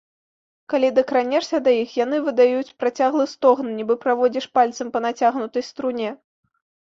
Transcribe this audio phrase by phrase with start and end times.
[0.73, 6.09] Калі дакранешся да іх, яны выдаюць працяглы стогн, нібы праводзіш пальцам па нацягнутай струне.